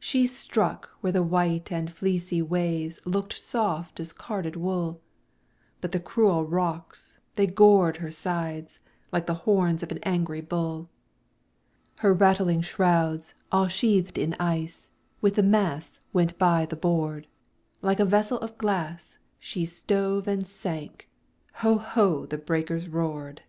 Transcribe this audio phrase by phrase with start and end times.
[0.00, 5.02] She struck where the white and fleecy waves Look'd soft as carded wool,
[5.82, 8.80] But the cruel rocks, they gored her sides
[9.12, 10.88] Like the horns of an angry bull.
[11.98, 14.88] Her rattling shrouds, all sheathed in ice,
[15.20, 17.26] With the masts went by the board;
[17.82, 21.06] Like a vessel of glass, she stove and sank,
[21.56, 21.76] Ho!
[21.76, 22.24] ho!
[22.24, 23.42] the breakers roared!